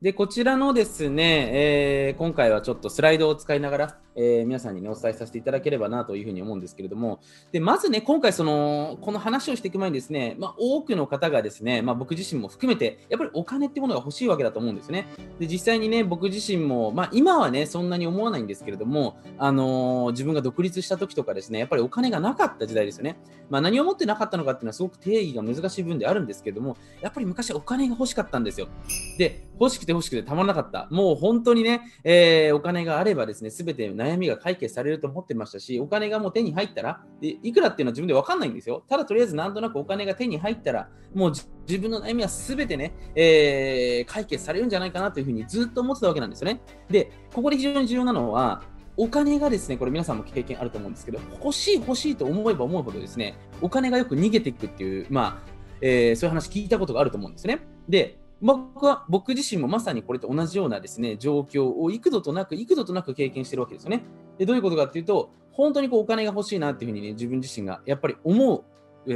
[0.00, 7.18] で、こちらのですね、えー、今回はちょっとスライドを使いながら、えー、皆さんに、ね、お伝えさせていただければなというふうに思うんですけれども、
[7.50, 15.08] でまずね、今回その、この話をしていく前にですね、まあ、多くの方がですね、まあ、僕自身も含めて、やっぱりお金ってものが欲しいわけだと思うんですね。
[15.40, 23.16] で実際にね、僕自身も、まあ、今はね、そんなに思わないんですけれども、あのー、自分が独立した時とかですね、やっぱりお金がなかった時代ですよね。
[23.50, 28.68] まあ、何を持ってなかったのかっていうのはすごく定義が難しい部分であるんですけれども、やっぱり昔はお金が欲しかったんですよ。
[29.18, 30.86] で、欲しくて欲しくてたまらなかった。
[30.90, 38.84] もう本当にね、えー、お金があればですね、すべて悩みが解決されると思ってましたし、お金がもう手に入ったら、でいくらっていうのは自分で分かんないんですよ。
[38.88, 41.32] ただとりあえずなんとなくお金が手に入ったら、もう
[41.66, 46.60] 自分の悩みはすべてね、えー、解決されるんじゃないかなというふうにずっと思ってたわけなんですよね。
[46.90, 48.62] で、ここで非常に重要なのは、
[48.96, 57.60] お金がですね、これ皆さんも経験あると思うんですけど、欲しい欲しいと思えば思うほどですね、お金がよく逃げていくっていう、まあ、えー、そういう話聞いたことがあると思うんですね。
[57.88, 64.02] で、僕は僕自身もまさにこれと同じようなですね状況を幾度となく幾度となく経験してるわけですよね。
[64.38, 68.64] でどういうことかっていうと本当にこうお金が欲しいなっていうふうにね自分自身がやっぱり思う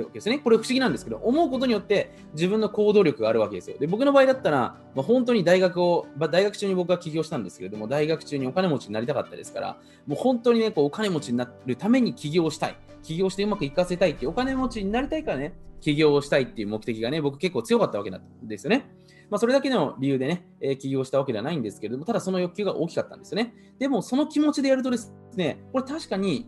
[0.01, 0.39] わけですね。
[0.39, 3.77] これ不思議なんですけど、思うことによって自分の行動力があるわけですよ。
[3.79, 12.77] で、僕の場合だったら、まあ、本当に大学を、まあ、大学中に僕は起業したんですけれども、大学中にお金持ちになりたかったですから、もう本当にね、こうお金持ちになるために起業したい。
[13.03, 18.87] 起業してうまくいかせたいっていう、お金持ちになりたいからね、起業をしたいっていう目的がね、僕結構強かったわけなんですよね。
[19.33, 23.55] まあ、それだけの理由でね、えー、起業したわけではないんですけれども、ただその欲求が大きかったんですよね。
[23.79, 26.47] でも、その気持ちでやるとですね、これ確かに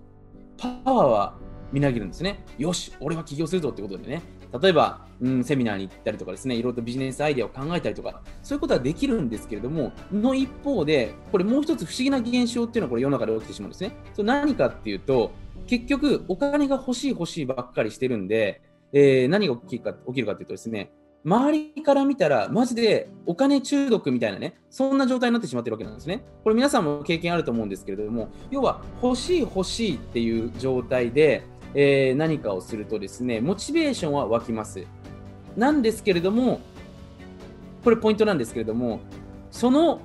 [0.57, 1.39] パワーは
[1.73, 2.45] みなぎるんですね。
[2.59, 4.23] よし、俺は起業するぞってことでね、
[4.61, 13.97] 例えば、うん、セミナーに行ったりとかですね、いろいろとビジネスアイデアを考えたりとか、そういうことはできるんですけれども、の一方で、これもう一つ不思議な現象っていうのはこれ世の中で起きてしまうんですね。
[14.13, 15.33] それ何かっていうと、
[15.67, 18.61] 結局、お金が欲しい欲しいばっかりしてるんで、
[18.93, 20.93] えー、何が起きるか起きるかっていうとですね、
[21.25, 26.23] 周りから見たら、マジでお金中毒みたいなね、そんな状態になってしまってるわけなんですね。
[26.43, 34.85] これ皆さんも経験あると思うんですけれども、要は欲しい欲しいっていう状態で、えー、何かをするとですね、モチベーションは湧きます。
[35.57, 36.61] なんですけれども、
[37.83, 39.01] これポイントなんですけれども、
[39.51, 40.01] その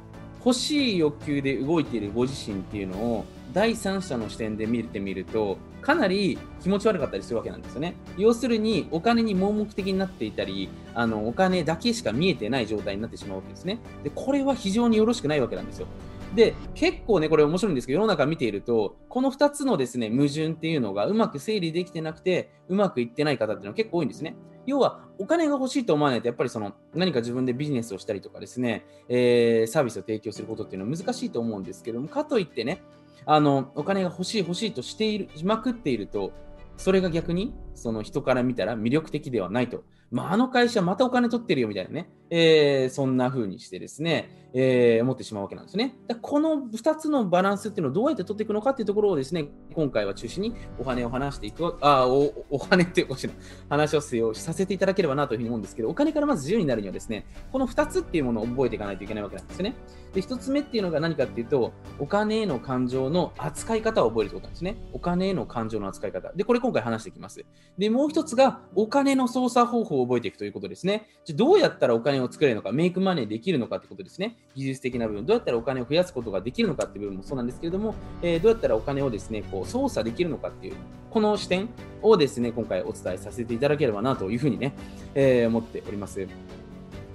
[0.46, 7.96] 欲しい欲求で動いているご自身っていうのを第三者の視点で見てみると、かなり気持ち悪かったりするわけなんですよね。
[8.18, 13.80] 要するに、お金に盲目的になっていたり、あのお金だけしか見えてない状態になってしまうわけですね。
[14.04, 15.88] で、これは非常によろしくないわけなんですよ。
[16.36, 24.36] で、結構ね、これ面白いんですけど、世の中見ていると、この2つのですね、矛盾っていうのがうまく整理できてなくて、うまくいってない方っていうのは結構多いんですね。
[24.66, 32.84] 要は、お金が欲しいと思わないと、やっぱりその何か自分でビジネスをしたりとかですね、えー、サービスを提供することっていうのは難しいと思うんですけども、かといってね、
[33.26, 36.32] あのお金が欲しい欲しいとしているしまくっていると、
[36.78, 39.84] それが逆にその人から見たら魅力的ではないと。
[40.12, 45.96] まあ、あの会社またお金取ってるよみたいなね、えー、そんな風にしてですね、えー、思ってしまうわけなんですね。
[46.08, 53.30] だこの2つのバランスっていうのをどうやって取っていくのかっていうところをですね、今回は中心にお金を話していく、あおお金っておかしい
[53.70, 59.76] 話をさせていただければなというふうに思うんですけど、お金からまず自由になるにはですね、この2つっていうものを覚えていかないといけないわけなんですね。
[60.14, 64.78] で、1つ目っていうのが何かっていうと、お金への感情の扱い方を覚えるということなんですね。
[64.94, 66.32] お金への感情の扱い方。
[66.34, 67.46] で、これ今回話していきます。
[67.78, 71.08] で、もう1つがお金の操作方法を覚えていくということですね。
[71.26, 74.38] じゃどうやったらお金を作れるのか、メイクマネーできるのかってことですね。
[74.56, 80.76] 技術的な部分、どうやったらお金を増やすことができるのかっていう部分もそうなんですけれども、えー、どうやったらお金をですね、こう操作できるのかっていう、
[81.10, 81.70] この視点
[82.02, 84.74] をですね、今回お伝えさせていただければなというふうにね、
[85.16, 86.28] えー、思っております。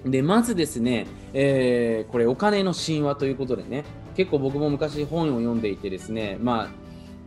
[0.04, 3.84] で、まずですね、えー、これお金の神話ということでね、
[4.14, 6.83] 結構僕も昔本を読んでいてですね、まあ、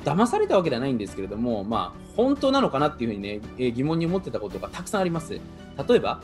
[0.07, 5.33] 騙されたわけではないんですけれども、まあ、本当なのかなっていうふうにね、え疑問に思ってたことがたくさんあります。
[5.33, 6.21] 例えば、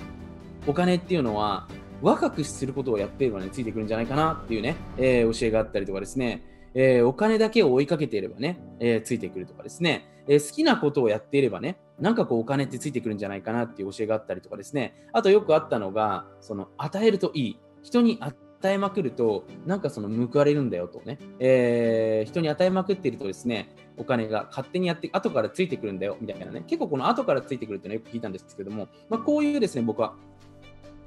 [0.65, 1.67] お金っていうのは、
[2.01, 6.43] 若くすることをやっていればね、ついてくるんじゃないかなっていうね、えー、教えがあったりとかですね、
[6.73, 17.59] えー、お金だけを追いかけていればね、えー、ついてくるとかですね、え好きなことをやっていればね、なんかこうお金ってついてくるんじゃないかなっていう教えがあったりとかですね、あとよくあったのが、その与えるといい。
[17.83, 18.33] 人に与
[18.71, 30.15] えまくると、なんかその報われるんだよとね、え人に与えまくっているとですね、お金が勝手にやって、後からついてくるんだよみたいなね、結構この後からついてくるっていうのはよく聞いたんですけども、まあ、こういうですね、僕は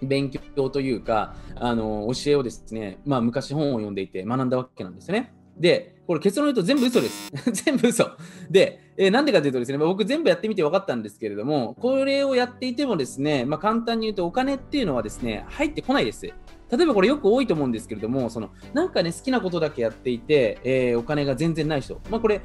[0.02, 5.32] 勉強というか、あの教えをですね、まあ、昔本を読んでいて学んだわけなんですよね。
[5.58, 7.32] で、これ結論言うと全部嘘です。
[7.64, 8.10] 全部嘘。
[8.50, 16.30] で、えー、なんでかというとですね、僕全部やってみて分かったんですけれども、これをやっていてもですね、まあ、簡単に言うとお金っていうのはですね、入ってこないです。
[16.70, 22.00] 例えばこれよく多いと思うんですけれども、そのなんかね、好きなことだけやっていて、えー、お金が全然ない人。
[22.10, 22.40] まあ、これ、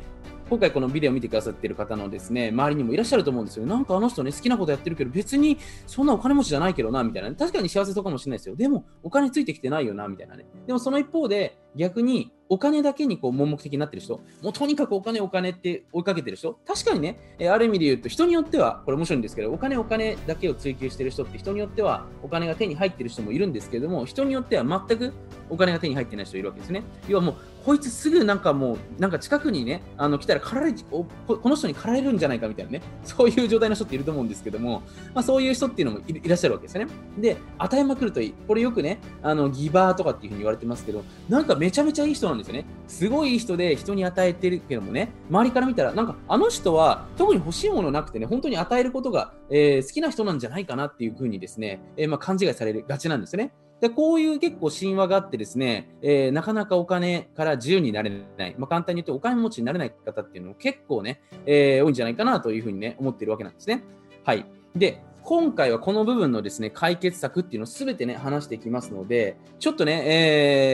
[0.49, 3.65] 今回このビデオを見てくださっている方のですね、周りにもいらっしゃると思うんですよ。
[3.65, 5.57] なんかあの人ね、好きなことやってるけど、別に
[5.87, 8.55] そんなお金持ちじゃないけどな、みたいな、確かに幸せそうかもしれないですよ。
[8.57, 10.45] でも、お金ついてきてないよな、みたいなね。
[10.67, 25.13] でもその一方で、逆にお金だけにこう盲目的になってる人、もうとにかくお金お金って追いかけてる人、確かにね、えある意味で言うと人によっては、これ面白いんですけど、お金お金だけを追求してる人って人によってはお金が手に入ってる人もいるんですけれども、人によっては全く
[25.49, 26.83] お金が手に入ってない人いるわけですね。
[27.07, 27.35] 要はもう、
[27.65, 34.81] こいつすぐなんかもう、なんか近くにね、あの来たらかられこの人に駆られるんじゃないかみたいなね、そういう状態の人っていると思うんですけども、
[35.13, 36.87] まあ、そういう人っていうのもいらっしゃるわけですね。
[37.17, 38.33] で、与えまくるといい。
[38.47, 42.65] これよくね、あのギバーとかっていうふうに言われてますけど、なんかめちゃめちゃいい人なんですよね。
[42.87, 53.53] すごいいい人で人に与えてるけどもね、周りから見たら、なんかあの人は特に欲しいものなくてね、本当に与えることが、えー、好きな人なんじゃないかなっていうふうにですね、えー、まあ、勘違いされるがちなんですよね。
[53.79, 63.83] でこういう結構神話があってですね、えー、なかなかお金から自由になれない、まあ、簡単に言うとお金持ちになれない方っていうのも結構ね、えー、多いんじゃないかなというふうにね、思ってるわけなんですね。
[64.23, 64.45] はい。
[64.75, 70.03] で、今回はこの部分のですね、解決策っていうのをすべてね、話していきますので、ちょっとね、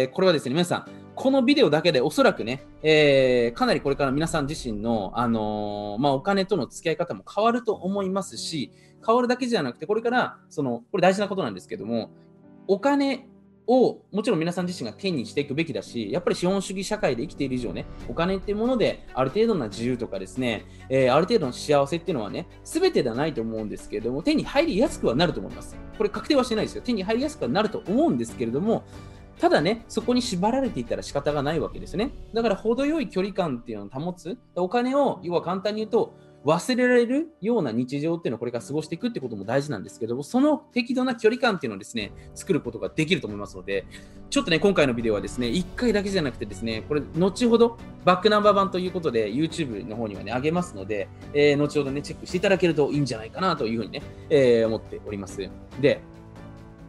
[0.04, 0.86] えー、これはですね、皆さん、
[1.16, 8.72] このビデオだけでおそらくね、えー、かなりこれから皆さん自身の、あのー、まあ、お金との付き合い方も変わると思いますし、
[9.06, 12.12] 変わるだけじゃなくて、これから、その、これ大事なことなんですけども、
[12.68, 13.28] お金
[13.68, 25.76] をもちろん皆さん自身が手にしていくべきだし、やっぱり資本主義社会で生きている以上ね、お金っていうものである程度な自由とかですね、えー、ある程度の幸せっていうのはね、すべてではないと思うんですけれども、手に入りやすくはなると思います。
[25.98, 26.82] これ確定はしてないですよ。
[26.82, 28.84] 手に入りやすくはなると思うんですけれども、
[29.40, 32.12] ただね、そこに縛られていたら仕方がないわけですね。
[32.34, 34.38] だから程よい距離感っていうのを保つ。
[34.56, 36.16] お金を、要は簡単に言うと、
[36.48, 43.86] 忘れられるような日常っていうのをこれから過ごしていくってことも大事なんですけどその適度な距離感っていうのをですね作ることができると思いますので
[44.30, 55.38] ちょっとね今回のビデオはですね1回だけじゃなくてですねこれ後ほどバックナンバー版ということで YouTube の方にはね上げますので、えー、後ほどねチェックしていただけるといいんじゃないかなというふうにね、えー、思っております
[55.82, 56.02] で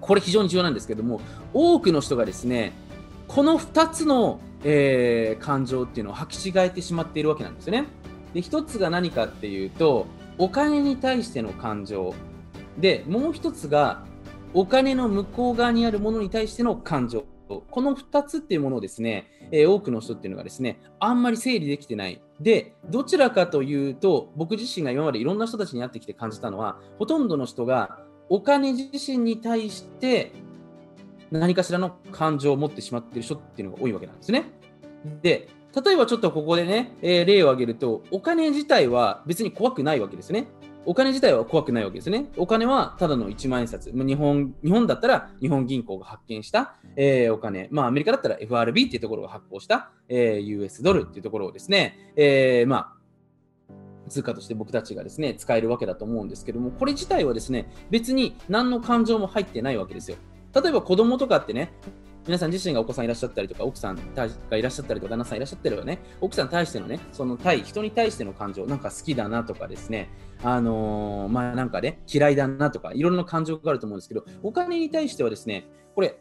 [0.00, 1.20] これ非常に重要なんですけども
[1.52, 2.72] 多くの人がですね
[3.26, 7.86] この2つの、えー、感情っていうのを履き違えてしまっているわけなんですよね。
[8.34, 10.06] で1つが何かっていうと
[10.38, 12.14] お金に対しての感情。
[12.78, 14.04] でもう1つが
[14.54, 17.24] お金の向こう側にあるものに対しての感情。
[17.48, 22.20] この2つっていうものをですね、えー、多くの人っていうのがですねあんまり整理できてない。
[22.40, 27.98] でどちらかというと僕自身が今までいろんな人たちに会ってきて感じたのはほとんどの人が
[28.28, 30.32] お金自身に対して
[31.30, 34.44] 何かしらの感情を持ってしまっている人っていうのが多いわけなんですね。
[35.22, 35.48] で
[35.84, 40.48] 例えばちょっとここでね、えー、例を挙げると、お金自体は別に怖くないわけですね。
[40.86, 42.30] お金自体は怖くないわけですね。
[42.36, 43.90] お金はただの1万円札。
[43.92, 47.68] 日本日本だったら日本銀行が発見した、えー、お金。
[47.70, 52.98] まあアメリカだったら FRB っていうところが発行した、えー、US ドルっていうところをですね、えー、まあ
[54.08, 60.16] 通貨として僕たちがですね、使えるわけだと思うんですけども、これ自体はですね、別に何の感情も入ってないわけですよ。
[60.54, 61.72] 例えば子供とかってね、
[62.26, 70.10] 皆さん自身がお子さんいらっしゃったりとか、奥さんがいらっしゃったりとか、旦那さんいらっしゃったりとかね、奥さんに対してのね、その対、人に対しての感情、なんか好きだなとかですね、
[70.42, 76.18] あのー、まあなんかね、嫌いだなとか、いろんな感情があると思うんですけど、お金に対してはですね、これ、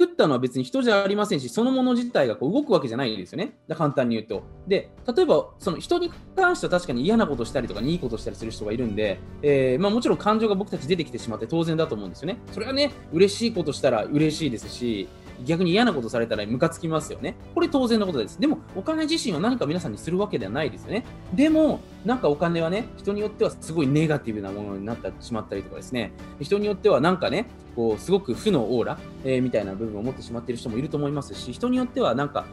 [0.00, 3.58] 作ったのは別に人じゃありませんし、そのもの自体がこう動くわけじゃないですよね。
[3.68, 4.44] だ簡単に言うと。
[4.66, 12.38] で、例えば、その人に関しては確かに嫌なことしたりとか、いいことしたりする人がいるんで、えー、まあ、もちろん感情が僕たち出てきてしまって当然だと思うんですよね。
[12.52, 15.06] それはね、嬉しいことしたら嬉しいですし、
[15.44, 17.36] 逆に嫌なことされたらムカつきますよね。
[17.54, 18.40] これ当然のことです。
[18.40, 21.04] でも、お金自身は何か皆さんにするわけではないですよね。
[21.34, 32.46] でも、なんかお金はね、人によってはすごいネガティブなものになってしまったりとかですね、人によってはなんかね、こう、すごく負のオーラ、えー、みたいな部分を持ってしまっている人もいると思いますし、人によってはなんか、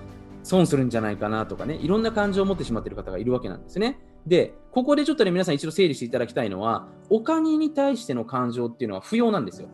[0.44, 4.00] 損するんじゃないかなとかね、いろんな感情を持ってしまっている方がいるわけなんですね。
[4.26, 9.68] で、ここでちょっとね、皆さん一度整理していただきたいのは、お金に対しての感情っていうのは不要なんですよ。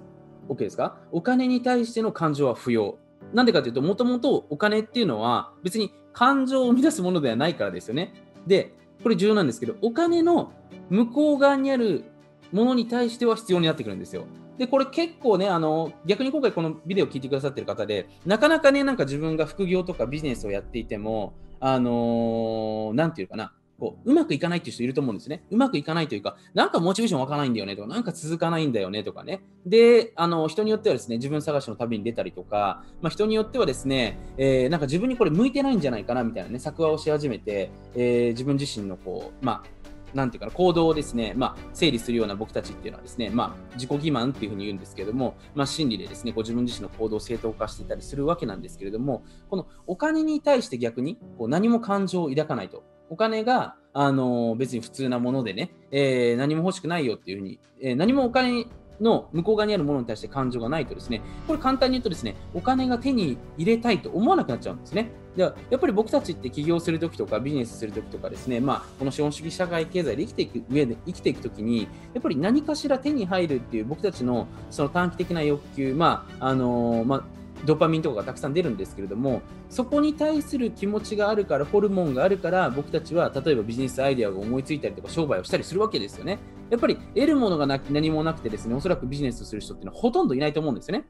[0.49, 0.97] OK ですか？
[1.11, 2.97] お金に対しての感情は不要。
[3.33, 8.13] なんでかというと、もともとお金っていうのは別に感情を生み出すものではないからですよね。
[8.47, 10.53] で、これ重要なんですけど、お金の
[10.89, 12.05] 向こう側にある
[12.51, 14.25] ものに対しては必要になってくるんですよ。
[14.57, 25.43] で、これ結構ね、あの、逆に今回このビデオを聞いてくださってる方で、なかなかね、なんか自分が副業とかビジネスをやっていても、あのー、なんていうかな、こううまくいかないっていう人いると思うんですね。
[25.51, 29.41] うまくいかないというか、なんかモチベーション湧かないんだよねとか、なんか続かないんだよねとかね。
[29.65, 52.83] で、あの人によってはですね、自分探しの旅に出たりとか、まあ、人によってはですね、えー、なんか自分にこれ向いてないんじゃないかなみたいなね、作話をし始めて、えー、自分自身のこう、まあ、なんていうかな、行動をですね、まあ、整理するような僕たちっていうのはですね、まあ、自己欺瞞っていうふうに言うんですけれども、まあ、心理でですね、ご自分自身の行動を正当化していたりするわけなんですけれども、このお金に対して逆にこう何も感情を抱かないと。
[53.09, 58.65] お金があの別に普通なものでね、えー、何も欲しくないよっていうふうに、えー、何もお金
[58.99, 65.09] の向こう側にあるものに対して感情がないとですね、これ簡単に言うとですね、お金が手に入れたいと思わなくなっちゃうんですね。
[65.35, 77.23] ではやっぱり僕たちって起業するときとかビジネスするときとかですね、まあ、この資本主義社会経済で生きていく上で生きていくときに、やっぱり何かしら手に入るっていう僕たちのその短期的な欲求、まああの、まあ
[77.65, 86.39] ドパミンとかがたくさん出るんですけれども、そこに対する気持ちがあるから、ホルモンがあるから、僕たちは例えばビジネスアイデアを思いついたりとか、商売をしたりするわけですよね。
[86.69, 91.05] やっぱり得るものがな何もなくてですね、おそらくビジネスをする人っていうのはほとんどいないと思うんですよね。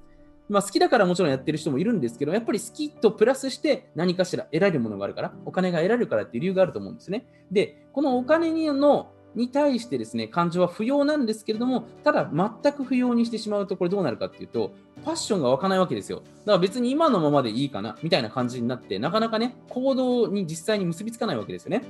[0.50, 7.26] まあ、好きだからもちろんやってる人もいるんですけど、やっぱり好きとプラスして何かしら得られるものがあるから、お金が得られるからっていう理由があると思うんですね。
[7.52, 14.74] で、このお金のに対してですね、感情は不要なんですけれども、ただ全く不要にしてしまうと、これどうなるかっていうと、
[15.04, 16.20] パッションが湧かないわけですよ。
[16.20, 21.84] だから別に今のままでいいかな、みたいな感じになって、なかなかね、行動に実際に結びつかないわけですよね。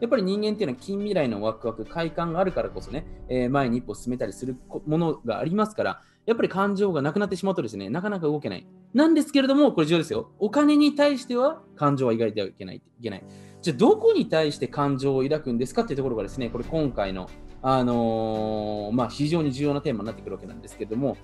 [0.00, 8.66] やっぱり人間っていうのは近未来のワクワク、快感があるからこそね、えー、前に一歩進めたりするものがありますから、やっぱり感情がなくなってしまうとですね、なかなか動けない。
[8.94, 10.30] なんですけれども、これ重要ですよ。
[10.38, 12.76] お金に対しては感情は描いてはいけない。
[12.76, 13.24] いけない
[13.62, 17.28] じゃあ、どこに対して感情を抱くんですかっていうところがですね、これ今回の、
[17.62, 21.16] あのー、まあ、非常に重要なテーマになってくるわけなんですけども、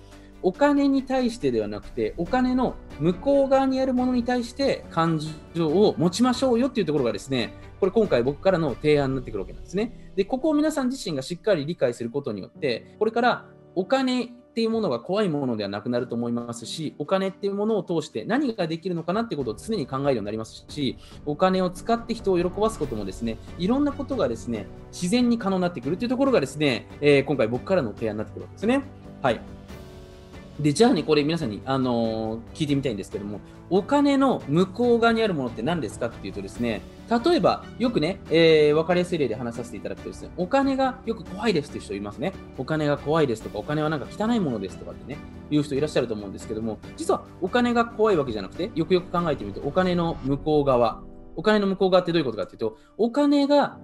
[0.43, 5.19] お金に対してではなくて、お金の向こう側にあるものに対して感
[5.55, 10.11] 情を持ちましょうよっていうところがですね、これ今回僕からの提案になってくるわけなんですね。
[10.15, 20.97] で、ここを皆さん自身がしっかり理解することによって、これからお金っていうものが怖いものではなくなると思いますし、お金っていうものを通して何ができるのかなってことを常に考えるようになりますし、
[21.27, 28.81] お金を使って人を喜ばすこともですね、いろんなことがですね、自然に可能になってくるというところがですね、えー、今回僕からの提案になってくるわけですね。
[29.21, 29.41] はい。
[30.59, 42.33] で、じゃあね、これ皆さんに、あのー、聞いてみたいんですけども、お金の向こう側にあるものって何ですかっていうとですね、例えば、よくね、えー、分かりやすい例で話させていただくとですね、お金がよく怖いですっていう人いますね。
[42.57, 45.19] お金が怖いですとか、お金はなんか汚いものですとかってね、
[45.51, 51.03] いう人いらっしゃると思うんですけども、実はお金が怖いわけじゃなくて、よくよく考えてみると、お金の向こう側、
[51.35, 53.77] お金の向こう側ってどういうことかっていうと、お金が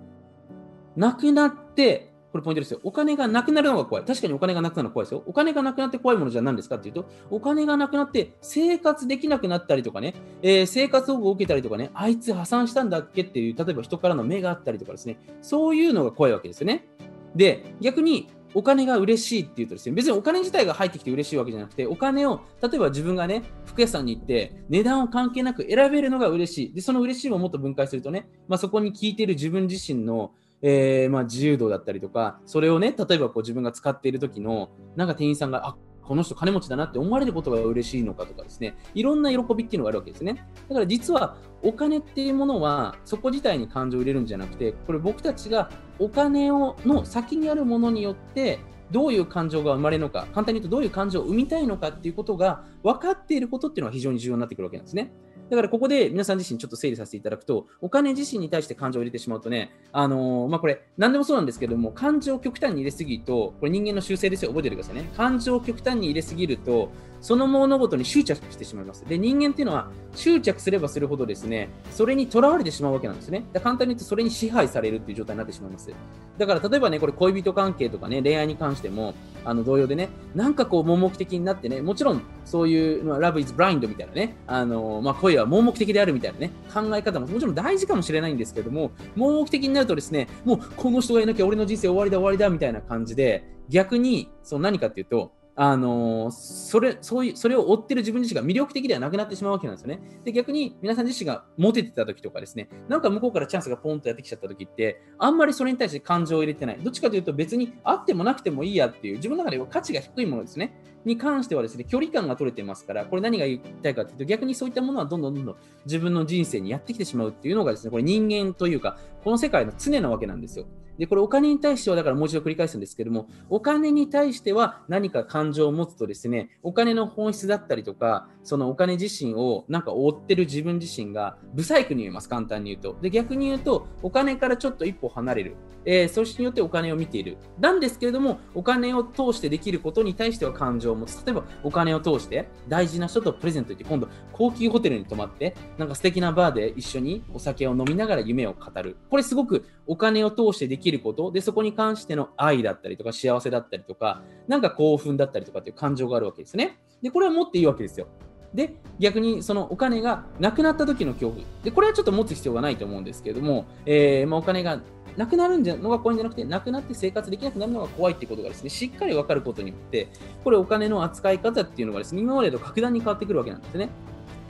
[0.95, 2.79] なくなって、これポイントですよ。
[2.83, 4.05] お金がなくなるのが怖い。
[4.05, 5.23] 確かにお金がなくなるのが怖いですよ。
[5.27, 16.87] お金がなくなって怖いものじゃ何ですかっていうと、お金がなくなって生活できなくなったりとかね、えー、生活保護を受けたりとかね、あいつ破産したんだっけっていう、例えば人からの目があったりとかですね、そういうのが怖いわけですよね。
[17.35, 26.73] で、逆にお金が嬉しいっていうとですね、別にお金自体が入ってきて嬉しいわけじゃなくて、お金を、例えば自分がね、服屋さんに行って、値段を関係なく選べるのが嬉しい。
[26.73, 30.31] で、その嬉しいをもっと分解するとね、まあ、そこに聞いている自分自身の
[30.65, 40.45] えー、まあ、自由度だったりとか、それをね、例えばこう自分が使っている時の、なんか店員さんが、あこの人金持ちだなって思われることが嬉しいのかとかですね、いろんな喜びっていうのがあるわけですね。
[40.67, 48.59] だから実はお金っていうものはそこ自体に感情を入れるんじゃなくて、これ僕たちがお金をの先にあるものによって
[48.91, 55.13] どういう感情が生まれるのか、簡単に言うとどういう感情を生みたいのかっていうことが分かっていることっていうのは非常に重要になってくるわけなんですね。
[55.53, 65.11] だからここで皆さん自身ちょっと整理させていただくと、お金自身に対して感情を入れてしまうとね、あのー、まあ、これ、何でもそうなんですけども、感情を極端に入れすぎると、これ人間の習性ですよ、覚えておいてくださいね。
[65.15, 66.89] 感情を極端に入れすぎると、
[67.23, 69.05] その物事に執着してしまいます。
[69.05, 73.45] で、人間っていうのは執着すればするほどですね、それにとらわれてしまうわけなんですね。
[73.53, 75.89] 簡単に言うとそれに支配されるっていう状態になってしまいます。
[76.37, 79.13] だから例えばね、これ恋人関係とかね、恋愛に関しても、
[79.45, 99.99] あの同様でね、なんかこう盲目的になってね、もちろんそういう、まあ、Love is blind みたいなね、あのまあ、恋は盲目的であるみたいなね、考え方ももちろん大事かもしれないんですけども、盲目的になるとですね、もうこの人がいなきゃ俺の人生終わりだ終わりだみたいな感じで、逆にその何かっていうと、あのそれそういうそれを追ってる自分自身が魅力的ではなくなってしまうわけなんですよね。
[100.23, 106.79] で逆に皆さん自身がモテてた時とかですね、なんか向こうからチャンスがポンとやってきちゃった時って、あんまりそれに対して感情を入れてない。
[106.81, 110.75] どっちかというと別にあってもなくてもいいやっていう、自分の中では価値が低いものですね。
[111.05, 115.55] に関してはですね、距離感が取れてますから、これ何が言いたいかというと、逆にそういったものはどんどんどんどん
[115.85, 120.65] 自分の人生にやってきてしまうっていうのがですね、これ人間というか、この世界の常なわけなんですよ。
[120.97, 132.97] で、これお金に対しては、だからもう一度繰り返すんですけれども、お金に対しては何か感情を持つとですね、お金の本質だったりとか、そのお金自身をなんか追ってる自分自身が、不細工に言えます、簡単に言うと。
[133.01, 135.55] で、逆に言うと、お金からちょっと一歩離れる。
[135.85, 137.37] えー、そしてによってお金を見ている。
[137.59, 141.25] なんですけれども、お金を通してできることに対しては感情を持つ。
[141.25, 148.97] 例えば、お金を通して大事な人とプレゼント行って、今度、高級ホテルに泊まって、なんか素敵なバーで一緒にお酒を飲みながら夢を語る。
[149.09, 156.77] これすごくお金を通してでききること、で、そこに関しての愛だったりとか、幸せだったりとか、なんか興奮だったりとかっていう感情があるわけですね。
[157.01, 158.07] で、これは持っていいわけですよ。
[158.53, 161.43] で、逆にそのお金がなくなった時の恐怖。
[161.63, 164.79] で、これはちょっと持つ必要がないと思うんですけれども、えー、まあ、お金が
[165.17, 170.09] なくなるんじゃのが怖いんじゃなくて、なくなって生活できなくなるのが怖いっていうことがですね、しっかり分かることによって、
[170.43, 173.89] これお金の扱い方っていうのがですね、今までと格段に変わってくるわけなんですね。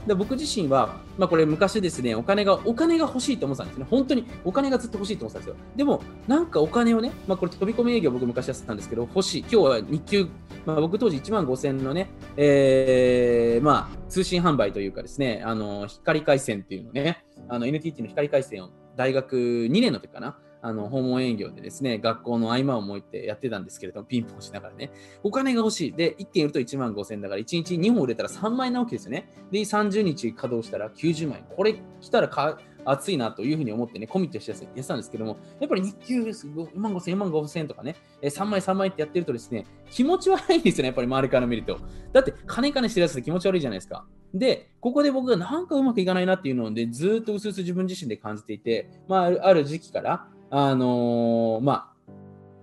[0.06, 3.86] で僕自身は、まあ、これ昔ですね、お金が、お金が欲しいと思ってたんですね。
[3.88, 5.66] 本当にお金がずっと欲しいと思ってたんですよ。
[5.76, 9.40] でも、なんかお金をね、まあ、これ飛び込み営業僕昔やってたんですけど、欲しい。
[9.40, 10.26] 今日は日給、
[10.66, 24.90] まあ、僕当時1万5000のね、えー、まあ、通信販売というかですね、あの、光回線っていうのね、あの、NTT の光回線を大学2年の時かな、あの訪問営業でですね、学校の合間を設いてやってたんですけれども、ピンポンしながらね、
[25.22, 25.92] お金が欲しい。
[25.92, 29.28] で、1件売ると1万5000円だから、1日2本売れたら3万円なわけですよね。
[29.50, 31.44] で、30日稼働したら90万円。
[31.54, 41.78] これ来たらか熱いなというふうに思ってね、コミットしてやってたんですけども、やっぱり日給5万5000、4万5000とかね、3万、3万円ってやってるとですね、気持ち悪いんですよね、やっぱり周りから見ると。
[42.14, 44.06] だって、金金してるやつって気持ち悪いじゃないですか。
[44.32, 52.12] で、ここで僕がなんかうまくいかないなっていうので、ずっとうすうす自分自身で感じていて、まあ、ある時期から、あのー、まあ、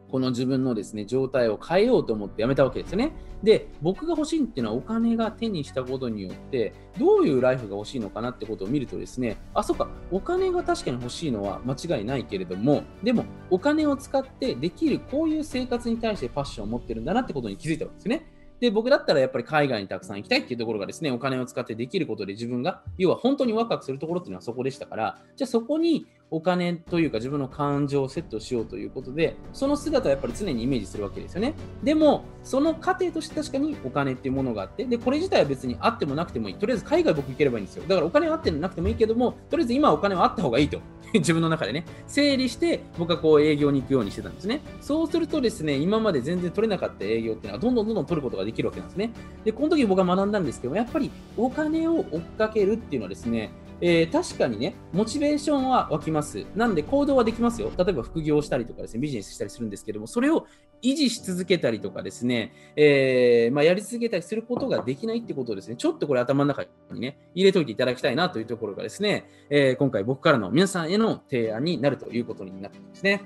[0.10, 3.12] この自分のですね、状態を変えようと思ってやめたわけですね。
[3.44, 18.26] で、僕が欲しいっていうのはお金が手にしたことによって、どういうライフが欲しいのかなってことを見るとですね、あ、そっか、お金が確かに欲しいのは間違いないけれども、でも、お金を使ってできるこういう生活に対してパッションを持ってるんだなってことに気づいたわけですね。
[18.62, 31.54] で、僕だったらやっぱり海外にたくさん行きたいっていうところがですね、お金を使ってできることで自分が、要は本当にワクワクするところっていうのはそこでしたから、じゃあそこにお金というか自分の感情をセットしようということで、その姿はやっぱり常にイメージするわけですよね。
[31.84, 36.56] でも、その過程として確かにお金っていうものがあって、で、これ自体は別にあってもなくてもいい。
[36.56, 37.84] とりあえず海外僕行ければいいんですよ。
[37.86, 40.80] だからお金はあってなくてもいいけども、とりあえず今お金はあった方がいいと。
[41.14, 44.62] 自分の中でね、整理して僕はこう営業に行くようにしてたんですね。
[44.80, 49.12] そうするとですね、今まで全然取れなかった営業っていうのはどんどんどんどん取ることができるわけなんですね。
[49.44, 56.46] で、この時僕は学んだんですけどやっぱりお金を追っかけるっていうのはですね、えー、確かにね、モチベーションは湧きます。
[56.56, 57.72] なんで行動はできますよ。
[57.78, 60.46] 例えば副業したりとかですね、ビジネスしたりするんですけども、それを
[60.84, 73.24] 維持し続けたりとかですね、えー、まあ、やり続けたりすることができないってことをですね、ちょっとこれ頭の中にね、入れといていただきたいなというところがですね、えー、今回僕からの皆さんへの提案になるということになってますね。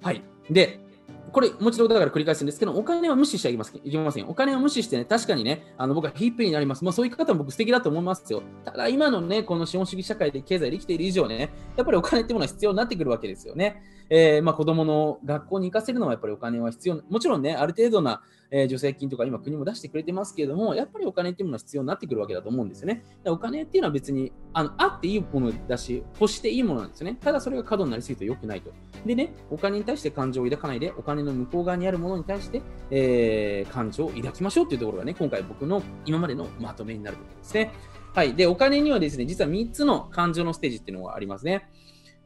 [0.00, 0.22] はい。
[0.50, 0.80] で、
[1.32, 3.64] これ、もちろんだから繰り返すんですけど、お金は無視しちゃいけま
[4.12, 4.28] せん。
[4.28, 6.84] お金を無視してね、確かにね、あの僕はヒップになります。
[6.84, 8.42] まあ、そういう方も僕素敵だと思いますよ。
[8.64, 13.82] ただ、今のね、この資本主義社会で経済で生きている以上ね、やっぱりお金っていうものは必要になってくるわけですよね。
[14.14, 17.00] えー、まあ、子供の学校に行かせるのはやっぱりお金は必要。
[17.08, 18.20] もちろんね、ある程度な、
[18.50, 23.06] えー、助成金とか今国も出してくれてますけれども、やっぱりお金っていうものは必要になってくるわけだと思うんですよね。
[23.24, 27.16] お金っていうのは別にあのあっていいものだし、欲していいものなんですよね。
[27.22, 28.70] ただそれが過度になりすぎると良くないと。
[29.06, 37.72] でね、お金に対して感情を抱かないで、お金の向こう側にあるものに対して、えー、感情を抱きましょうっていうところがね、今回僕の今までのまとめになるところですね。
[38.14, 38.34] はい。
[38.34, 41.70] で、お金にはですね、実は3つの感情のステージっていうのがありますね。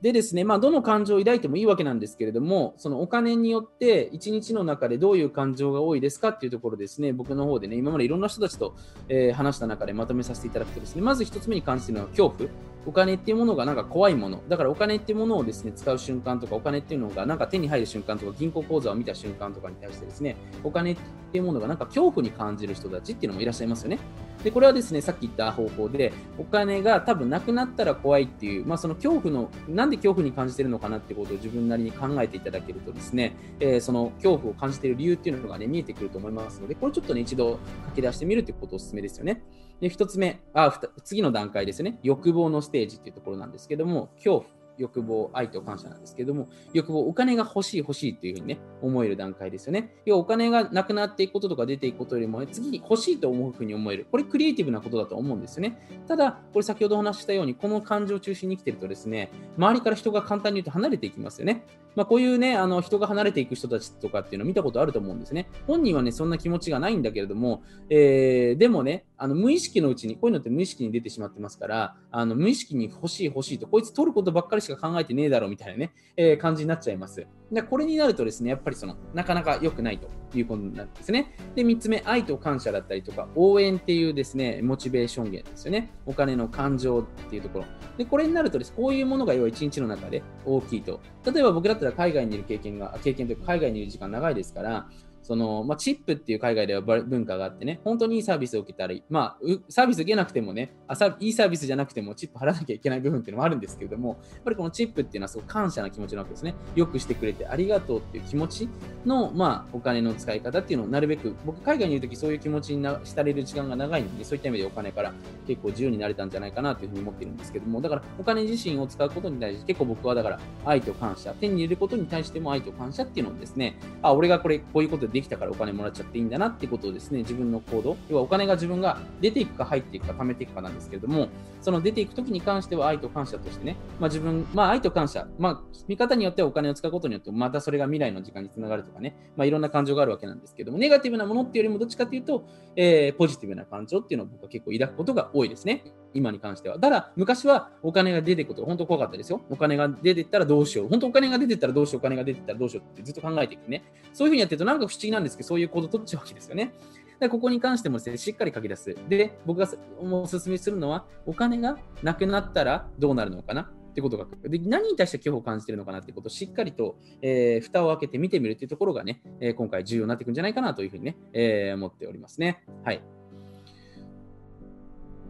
[0.02, 8.74] でですね、まあ、どの感情を抱いてもいいわけなんですけれども、そのお金によって1日の中でどういう感情が多いですかっていうところですね、僕の方でね、今までいろんな人たちと、
[9.08, 12.75] えー、話した中でまとめさせていただくとですね、まず1つ目に関するのは恐怖。
[12.86, 14.42] お金っていうものがなんか怖いもの。
[14.48, 20.96] だからお金っていうものをですね、使う瞬間とか、お金っていうのがなんか手に入る瞬間とか、銀行口座を見た瞬間とかに対してですね、お金っ
[21.32, 23.98] ていうものがなんか恐怖に感じる人たちっていうのもいらっしゃいますよね。
[24.44, 39.42] で、これはですね、さっき言った方法で、お金が多分なくなったら怖いっていう、まあその恐怖の、なんで恐怖に感じてるのかなってことを自分なりに考えていただけるとですね、えー、その恐怖を感じている理由っていうのがね、見えてくると思いますので、これちょっとね、一度書き出してみるということをお勧めですよね。
[39.80, 41.98] で、一つ目、あ、次の段階ですね。
[42.02, 44.56] 欲望のステージっていうところなんですけども、恐怖。
[44.78, 49.94] 欲望、愛と感謝なんですけども、欲望、お金が欲しい欲しいっていうふうにね、思える段階ですよね。
[50.04, 54.06] 要はお金がなくなっていくこととか出ていくことよりも、次に欲しいと思うふうに思える。
[54.10, 56.02] これクリエイティブなことだと思うんですよね。
[56.06, 61.64] ただ、これ先ほどお話ししたように、この感情を中心に生きてるとですね、周りから人が簡単に言うと離れていきますよね。
[61.96, 65.48] まあ、こういうね、あの人が離れていく人たちとかっていうのを見たことあると思うんですね。
[65.66, 77.26] 本人はね、そんな気持ちがないんだけれども、えー、でもね、あの無意識のうちに、こういうのって無意識に出てしまってますから、あの無意識に欲しい欲しいと、こいつ取ることばっかりしか考えてねえだろうみたいなね、えー、感じになっちゃいます。
[77.52, 81.36] でこれになるとですね、やっぱりその、なかなか良くないということなんですね。
[81.54, 85.92] で、3つ目、愛と感謝だったりとか、応援っていうですね、モチベーション源ですよね。
[86.06, 87.64] お金の感情っていうところ。
[87.98, 91.00] で、これになるとです、こういうものが要は1日の中で大きいと。
[91.24, 94.88] 例えば僕だったら海外にいる経験が、経験というか海外にいる時間長いですから、
[95.26, 106.54] その、まあ、チップっていう海外では文化があってね、本当にいいサービスを受けたり、まあ、サービス受けなくてもねあさ、いいサービスじゃなくてもチップ払わなきゃいけない部分っていうのもあるんですけれども、やっぱりこのチップっていうのはすごく感謝な気持ちなわけですね。
[106.76, 108.68] よくしてくれてありがとうっていう気持ち
[109.04, 115.12] の、まあ、お金の使い方っていうのをなるべく、僕、海外にいるときそういう気持ちにな浸れる時間が長いので、そういった意味でお金から
[115.48, 131.28] 結構自由になれたんじゃないかなというふうに思ってるんですけども、だからお金自身を使うことに対して結構僕はだから愛と感謝、手に入れることに対しても愛と感謝っていうのをですね、あ、俺がこれ、こういうことでできたからお金もらっちゃっていいんだなってことをですね、自分の行動、要はお金が自分が出ていくか入っていくか貯めていくかなんですけれども、
[131.62, 142.44] その出ていくときに関しては愛と感謝としてね、まあ自分、まあ愛と感謝、まあ見方によってはお金を使うことによってまたそれが未来の時間につながるとかね、まあいろんな感情があるわけなんですけども、ネガティブなものっていうよりもどっちかというと、
[142.76, 145.82] えー、ポジティブな感情っていうのを僕は結構抱くことが多いですね。
[146.16, 146.78] 今に関しては。
[146.78, 149.42] ただ、昔はお金が出てくことが本当怖かったですよ。
[149.50, 150.88] お金が出てったらどうしよう。
[150.88, 152.00] 本当お金が出てったらどうしよう。
[152.00, 153.84] お金が出てったらどうしようってずっと考えていくね。
[154.12, 156.72] そういうふうにやってるとなんか不思議なんですけど、そういう行動を取っちゃうわけですよね。
[157.18, 158.94] でここに関してもですね、しっかり書き出す。
[159.08, 172.62] で、僕がお勧めするのは、お金がなくなったらどうなるのかなってことがで何に対して恐怖を感じてるのかなってことをしっかりと、えー、蓋を開けて見てみるっていうところがね、え、今回重要になっていくんじゃないかなというふうにね、えー、思っておりますね。
[172.84, 173.02] はい。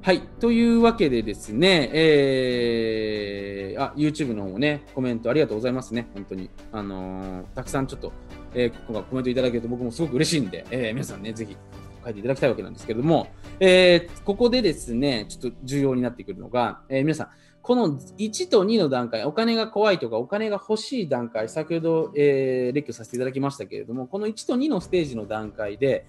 [0.06, 0.20] はい。
[0.20, 6.06] というわけでですね、えー、あ、YouTube の方もね、コメントありがとうございますね。
[6.14, 6.48] 本当に。
[6.70, 8.12] あのー、たくさんちょっと、
[8.54, 11.56] えー、今回コメントいただけると僕もすごく嬉しいんで、えー、皆さんね、ぜひ
[12.04, 13.26] 書いていただきたいわけなんですけれども、
[13.58, 17.28] えー、ここでですね、ちょっと重要になってくるのが、えー、皆さん、
[17.60, 26.06] この1と2の段階、お金が怖いとか、お金が欲しい段階、先ほど、えー、列挙させていただきましたけれども、この1と2のステージの段階で、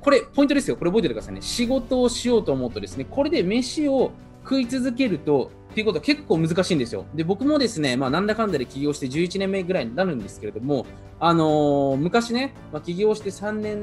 [0.00, 0.76] これ、ポイントですよ。
[0.76, 1.42] これ覚えててくださいね。
[1.42, 7.04] 仕事をしようと思うとですね、これで飯を食い続けると、っていうことは結構難しいんですよ。
[7.14, 10.86] で、僕もですね、まあ、なんだかんだで起業して11年目ぐらいになるんですけれども、
[11.20, 13.82] あのー、昔ね、まあ、起業して3年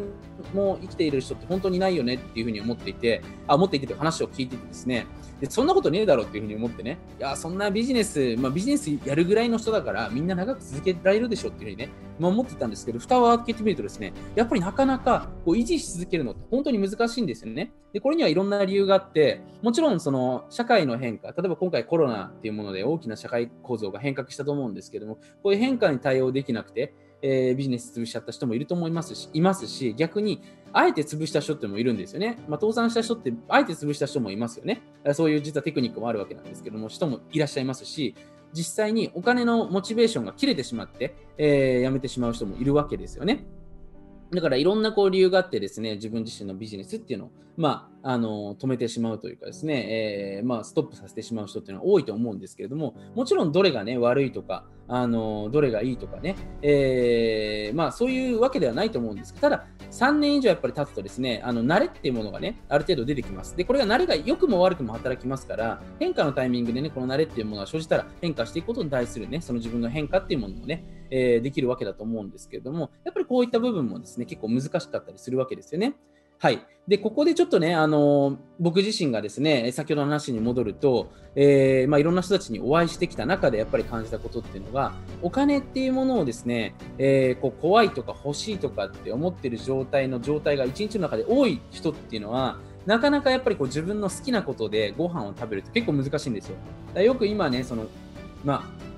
[0.56, 5.06] も生きている人って本当にないよねっていうふうに思っていて、あ、思っていてと話を聞いててですね、
[5.42, 17.72] でそんなことねえだろうっていうふうに思ってね、いや、そんなビジネス、まあ、ビジネスやるぐらいの人だから、みんな長く続けられるでしょっていうふうにね、まあ、思ってたんですけど、蓋を開けてみるとですね、やっぱりなかなかこう維持し続けるのって本当に難しいんですよね。
[17.92, 26.94] で、これにはいろんな理由があって、もちろんその社会の変化、例えば今回コロナっていうもので大きな社会構造が変革したと思うんですけども、こういう変化に対応できなくて、
[27.24, 30.42] えー、ビジネス潰しちゃった人もいると思いますし、いますし、逆に、
[30.74, 32.38] あえて潰した人ってもいるんですよね。
[32.48, 34.82] まあ、倒産した人って、あえて潰した人もいますよね。
[35.14, 38.16] そういう実はテクニックもあるわけなんですけども、人もいらっしゃいますし、
[38.54, 43.46] 実際にお金のモチベーションが切れてしまって、えー、辞めてしまう人もいるわけですよね。
[44.32, 63.58] だからいろんなこう理由があってですね、自分自身のビジネスっていうのを、まあ、あの止めてしまうというかですね、えー、まあ、ストップさせてしまう人っていうのは多いと思うんですけれども、もちろんどれがね、悪いとか、あのどれがいいとかね、えー、まあ、そういうわけではないと思うんですけど、ただ、3年以上やっぱり経つとですね、あの慣れっていうものがね、ある程度出てきます。
[63.58, 75.96] で、これが慣れが良くも悪くも働きますから、変化のタイミングでね、この慣れっていうものが生じたら変化していくことに対するね、その自分の変化っていうものもね、え、できるわけだと思うんですけれども、やっぱりこういった部分もですね、結構難しかったりするわけですよね。
[76.44, 76.60] はい。
[76.90, 96.58] で、ここでちょっとね、あの僕自身がですね、先ほどの話に戻ると、えー、まあ、いろんな人たちにお会いしてきた中でやっぱり感じたことっていうのが、お金っていうものをですね、えー、こう怖いとか欲しいとかって思ってる状態の状態が一日の中で多い人っていうのは、なかなかやっぱりこう自分の好きなことでご飯を食べると結構難しいんですよ。
[96.94, 97.86] だよく今ね、その、
[98.44, 98.93] まあ、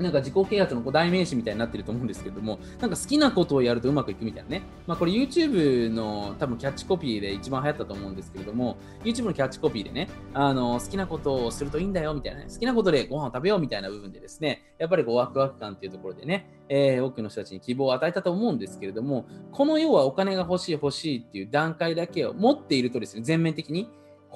[0.00, 4.62] なんか自己啓発の代名詞みたいになってると思うんですけども、なんか好きなことをやるとうまくいくみたいなね。
[4.86, 23.88] まあこれ YouTube の多分キャッチコピーで一番流行ったと思うんですけれども、YouTube のキャッチコピーでね、あの、好きなことをするといいんだよみたいなね、好きなことでご飯を食べようみたいな部分でですね、やっぱりこうワクワク感っていうところでね、えー、多くの人たちに希望を与えたと思うんですけれども、この要はお金が欲しい欲しいっていう段階だけを持っているとですね、全面的に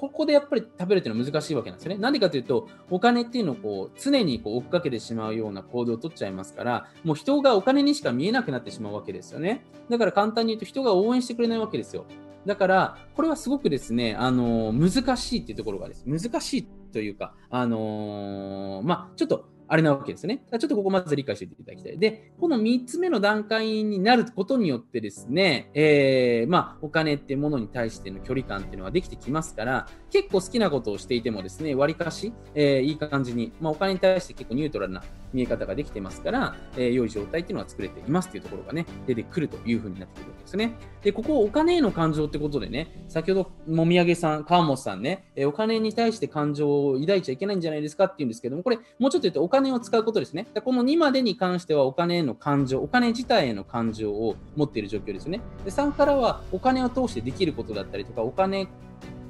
[0.07, 1.97] ここでやっぱり食べるっていうのは難しいわけなんですよね。
[1.97, 9.65] なんでかというと、お金っていうのをこう常にこう追っかけてしまうような行動をとっちゃいますから、もう人がお金にしか見えなくなってしまうわけですよね。
[9.89, 12.05] だから簡単に言うと人が応援してくれないわけですよ。
[12.45, 16.03] だから、これはすごくですね、あの難しいっていうところがです。
[16.05, 20.43] 難しいというか、あのー、まあ、ちょっとあれなわけですね。
[20.51, 21.97] ちょっとここまず理解していただきたい。
[21.97, 40.77] で、この3つ目の段階になることによってですね、えー、まあ、お金っていうものに対しての距離感っていうのはできてきますから、結構好きなことをしていてもですね、わりかし、えー、いい感じに、まあ、お金に対して結構ニュートラルな見え方ができてますから、えー、良い状態っていうのは作れていますっていうところがね、出てくるというふうになってくるわけですね。
[41.03, 50.47] で、ここお金への感情ってことでね、先ほどもみあげさん、川本さんね、えお金に対して感情を抱いちゃいけないんじゃないですかっていうんですけども、これ、もうちょっと言うと、お金を使うことですね。
[50.63, 55.41] この2までに関してはお金への感情、お金自体への感情を持っている状況ですよね。
[55.65, 58.69] で3からはお金を通してできることだったりとか、お金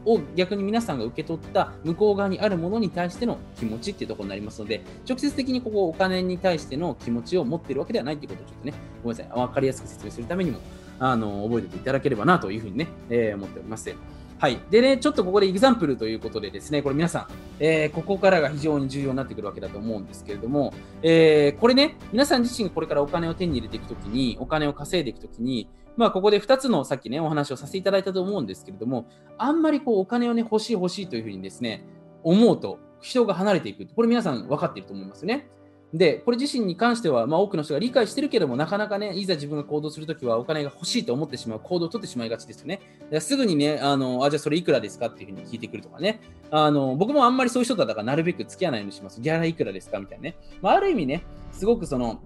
[0.05, 10.59] を逆に皆さんが受け取った向こう側にあるものに対しての気持ちっていうところになりますので、直接的にここお金に対しての気持ちを持っているわけではないということをちょっとね、ごめんなさい、分かりやすく説明するためにも、
[10.99, 13.93] あの覚えておいていただければなというふうにね、えー、思っております。
[14.37, 14.59] はい。
[14.69, 17.27] でね、ちょっとここでエグザンプルということでですね、これ皆さん、
[17.59, 31.85] えー、ここからが非常に重要になってくるわけだと思うんですけれども、えー、これね、皆さん自身がこれからお金を手に入れていくときに、お金を稼いでいくときに、まあ、ここで2つのさっきね、お話をさせていただいたと思うんですけれども、あんまりこうお金をね、欲しい欲しいというふうにですね、
[32.23, 33.87] 思うと人が離れていく。
[33.93, 35.47] これ皆さん分かっていると思いますね。
[35.93, 42.81] で、これ自身に関しては、まあ、多くの人が理解してるけども、なかなかね、いざ自分が行動するときはお金が欲しいと思ってしまう行動を取ってしまいがちですよね。
[43.21, 46.19] すぐにね、あのあじゃあそれいくらですかっていうふうに聞いてくるとかね。
[46.51, 49.21] あの僕もあんまりそういう人だからなるべく付き合わないようにします。
[49.21, 50.37] ギャラいくらですかみたいなね。
[50.61, 52.19] まあ、ある意味ね、すごくその、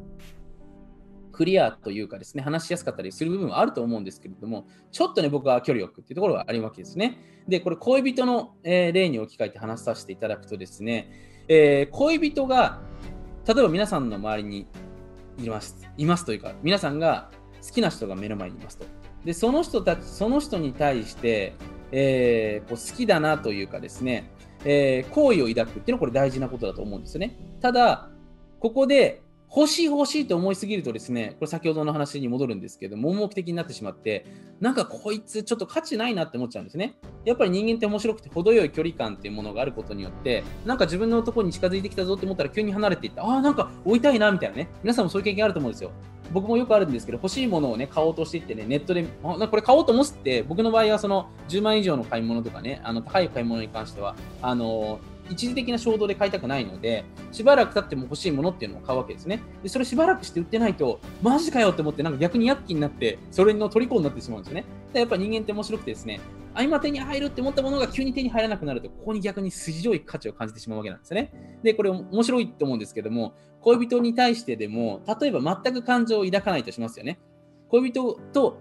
[1.40, 7.18] クリアというかですね、話しやすかったりする部分はあると思うんですけれども、ちょっとね、僕は距離を置くっていうところがあるわけですね。
[7.48, 11.10] で、これ、恋人の、えー、例に置き換えて話させていただくとですね、
[11.48, 12.82] えー、恋人が
[13.48, 14.68] 例えば皆さんの周りに
[15.40, 17.32] いますいますというか、皆さんが
[17.66, 18.86] 好きな人が目の前にいますと。
[19.26, 21.56] で、その人たち、その人に対して、
[21.92, 24.30] えー、こう好きだなというかですね、
[24.66, 27.38] えー、好意を抱くっていうのはこれ大事なことだと思うんですよね。
[27.62, 28.10] ただ、
[28.60, 29.22] ここで
[29.56, 34.28] 欲しい欲しいと思いすぎるとですね、これ先ほどの話に戻るんですけど、盲目的になってしまって、
[34.60, 36.96] なんかこいつちょっと価値ないなって思っちゃうんですね。
[37.26, 44.70] やっぱり人間って面白くて程よい距離感っていうものがあることによって、なんか自分のところに近づいてきたぞって思ったら急に離れていって、ああ、なんか追いたいなみたいなね。
[44.84, 45.92] 皆さんもそういう経験あると思うんですよ。
[46.32, 59.42] 僕もよくあるんですけど、欲しいものをね、買おうとしていってね、ネットで、あこれ買おうと思って、僕の場合はその10万以上の買い物とかね、あの高い買い物に関しては、あの一時的な衝動で買いたくないので、しばらく経っても欲しいものっていうのを買うわけですね。
[59.64, 64.66] で、それしばらくして売ってないと、マジかよって思って、なんか逆に躍起になって、それの虜になってしまうんですよね。
[64.94, 66.20] でやっぱ人間って面白くてですね、
[66.60, 71.32] 今手に入るって思ったものが急に手に入らなくなると、ここに逆に筋白い価値を感じてしまうわけなんですね。
[71.64, 77.20] で、これ面白いと思うんですけども、恋人に対してでも、例えば全く感情を抱かないとしますよね。
[77.70, 78.58] 恋人と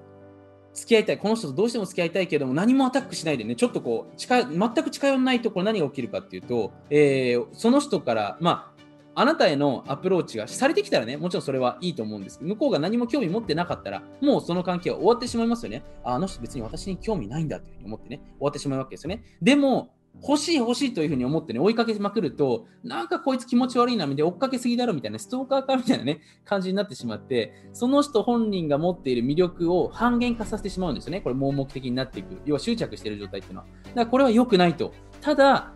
[0.78, 8.78] 付き合いたい、この人とどうしても付き合いたいけども、何もアタックしないでね、ちょっとこう、近全く近寄らないと、これ何が起きるかっていうと、えー、その人から、まあ、
[9.20, 15.82] あなたへのアプローチがされてきたらね、もちろんそれはいいと思うんですけど、向こうが何も興味持ってなかったら、もうその関係は終わってしまいますよね。
[16.04, 19.24] あの人別に私に興味ないんだというふうに思ってね、終わってしまうわけですよね。
[19.42, 31.20] でも、欲しい欲しいというふうに思ってね、追いかけまくると、なんかこいつ気持ち悪いなみたいな、追っかけすぎだろみたいな、ストーカーかみたいなね、感じになってしまって、その人本人が持っている魅力を半減化させてしまうんですよね。
[31.20, 32.40] これ盲目的になっていく。
[32.44, 33.66] 要は執着している状態っていうのは。
[33.66, 34.92] だからこれは良くないと。
[35.20, 35.72] ただ、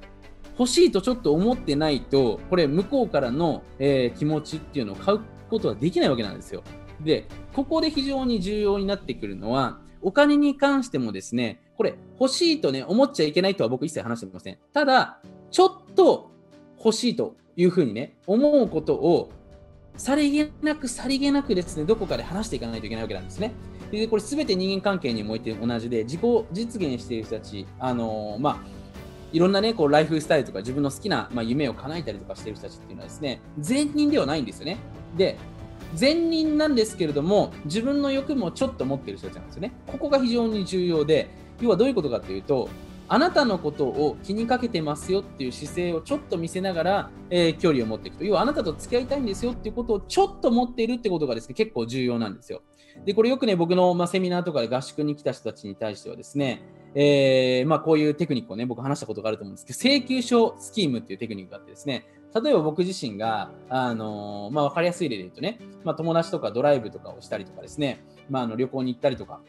[0.59, 6.63] 欲しいとちょっと思ってないと、これ向こうからの、えー、気持ちっていうのを買うことはできないわけなんですよ。
[7.01, 14.59] で、ここで非常に重要になってくるのは、お金に関してもですね、これ欲しいとね、思っちゃいけないとは僕一切話してません。
[14.73, 16.31] ただ、ちょっと
[16.79, 19.31] 欲しいというふうにね、思うことを
[19.97, 23.53] さりげなくさりげなくですね、どこかで話していかないといけないわけなんですね。
[23.91, 26.21] で、これ全て人間関係において同じで、自己
[26.53, 28.57] 実現している人たち、あのー、まあ、
[29.33, 34.79] いろんなね、こう、ライフスタイルとか自分の好きな、まあ、夢を叶えたりとかしている人たちっていうのはですね、善人ではないんですよね。
[35.17, 35.39] で、
[35.95, 39.73] 善人なんですけれども、自分の欲もちょっと持っている人たちなんですよね。
[39.87, 41.31] ここが非常に重要で、
[41.63, 42.69] 要はどういうことかというと、
[43.09, 48.25] あなたのことを気にかけてますよっていう姿勢をちょっと見せながら、えー、距離を持っていくと。
[48.25, 52.63] 要はあなたと付き合いたいんですよっていうことをちょっと持っているってことがですね、結構重要なんですよ。
[53.05, 56.63] で、これよくね、僕の、まあ、セミナーとかで合宿に来た人たちに対してはですね、
[56.95, 69.41] えー、まあ、こういうテクニックをね、僕話したことがあると思うんですけど、請求書スキームっていうテクニックがあってですね、例えば僕自身が、あのー、まあ、分かりやすい例で言うとね、まあ、友達とかドライブとかをしたりとかですね、まあ、あの旅行に行ったりとか、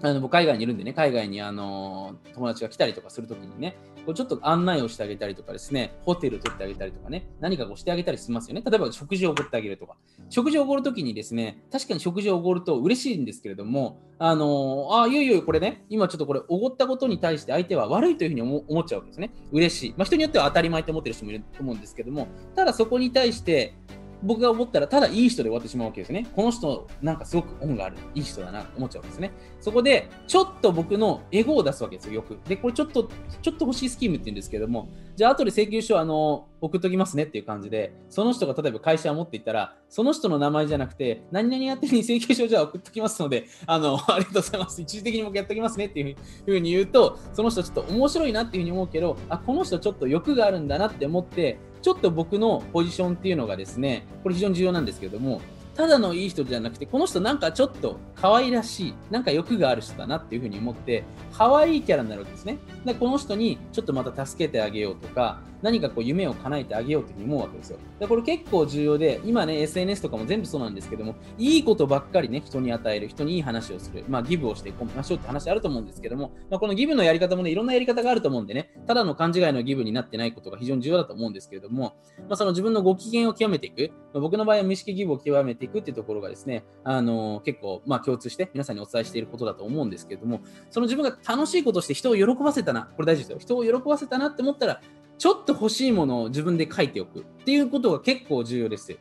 [0.00, 8.62] あの僕海外にいるんでね、海外にあの友達が来たりとかするときにね、こうちょっと案内をしてあげたりとかですね、ホテル取ってあげたりとかね、何かこうしてあげたりしますよね。
[8.64, 9.96] 例えば食事をおごってあげるとか。
[10.28, 19.30] 食事をおごるときにですね、確かに食事をおごると嬉しいんですけれども、あのー、あ、いよいよこれね、今ちょっとこれおごったことに対して相手は悪いというふうに思っちゃうわけですね。
[19.52, 19.94] 嬉しい。
[19.96, 23.74] まあ、人によっては当たり前と思ってる人もいると思うんですけども、ただそこに対して、
[24.22, 26.26] 僕が思ったら、ただいい人で終わってしまうわけですね。
[26.34, 29.32] この人、なんかすごく恩がある、いい人だなと思っちゃうんですね。
[29.60, 32.38] そこで、ちょっと僕のエゴを出すわけですよ、よく。
[32.48, 33.08] で、これちょっと、
[33.42, 44.80] ちょっと欲しいスキームって言うんですけども、じゃあ後で請求書、あの、送っときますねっていう感じで、その人が例えば会社を持っていったら、その人の名前じゃなくて、何々やってに請求書じゃあ送っときますので、あの、ありがとうございます。
[44.80, 55.40] 一時的に僕やっときますねっていうふうに言うと、その人ちょっと面白いなっていうふうに思うけど、あ、この人ちょっと欲があるんだなって思って、ちょっと僕のポジションっていうのがですね、これ非常に重要なんですけれども、
[55.74, 62.58] ただのいい人じゃなくて、この人なんかちょっと可愛らしい、なんか欲がある人だなっていうふうに思って、可愛いキャラになるわけですね。
[62.84, 67.78] で、この人にちょっとまた助けてあげようとか、何かこう夢を叶えてあげようというふうに思うわけですよ。
[68.00, 81.94] でこれ結構重要で、今ね、SNS とかも全部そうなんですけども、いいことばっかりね、人に与える、人にいい話をする、まあギブをしていきましょうって話あると思うんですけども、まあ、このギブのやり方もね、いろんなやり方があると思うんでね、ただの勘違いのギブになってないことが非常に重要だと思うんですけれども、
[82.28, 93.38] まあ、その自分のご機嫌を極めていく、まあ、僕の場合は無意識ギブを極めていくっていうところがですね、あのー、結構、まあ共通して皆さんにお伝えしていることだと思うんですけれども、その自分が楽しいことして人を喜ばせたな、これ大事ですよ。
[93.38, 94.80] 人を喜ばせたなって思ったら、
[95.18, 98.98] ちょっと欲しいものを自分で書いておくっていうことが結構重要です。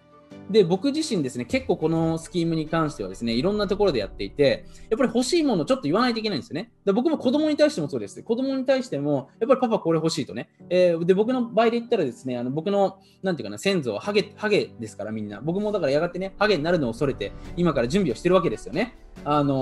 [0.51, 6.71] で、僕自身ですね、結構このスキームに関してはですね、いろんなところでやっていて、やっぱり欲しいものをちょっと言わないといけないんですよね。
[6.85, 8.21] で僕も子供に対してもそうです。
[8.21, 10.49] 子供に対しても、やっぱりパパこれ欲しいとね。
[10.69, 15.41] えー、で、僕の場合で言ったらですね、あの僕の、なんていうかな、先祖はハゲ、ハゲですからみんな。
[15.41, 18.97] 僕もだからやがてね、ハゲになるのを恐れて、今から準備をしてるわけですよね。
[19.23, 19.57] あのー、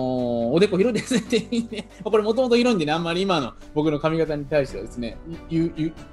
[0.51, 5.17] おでこ広いですって言って、 これもともと広いんでね、あんまり今の僕の髪型に対してはですね、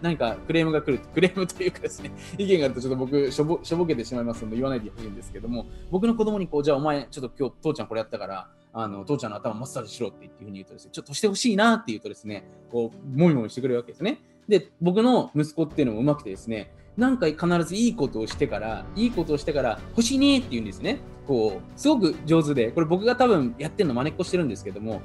[0.02, 14.20] 何かクレームが来る、クレームというかですね、意見があるとちょっと僕しょぼ、しょぼけてしまいますので言わないでほしいんですけども、僕の子供にこう、じゃあお前、ちょっと今日父ちゃんこれやったから、あの、父ちゃんの頭マッサージしろって言っていうふうに言うとですね、ちょっとしてほしいなって言うとですね、こう、もみもみしてくれるわけですね。
[14.48, 21.00] で、僕の息子っていうのもうまくてですね、なんか必ずいいことをしてから、いいことをしてから、欲しいねって言うんですね。
[21.26, 25.02] こう、すごく上手で、これ僕が多分やってるの真似っこしてるんですけども、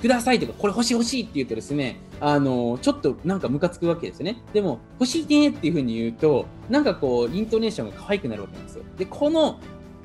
[0.00, 4.42] くださいとか、これ欲しい欲しいって言うとですね、あの、ちょっとなんかムカつくわけですよね。
[4.52, 8.84] でも、欲しいねっていうふうに言うと、なんかこう、イントネーションが可愛くなるわけなんですよ。
[8.96, 9.58] で、この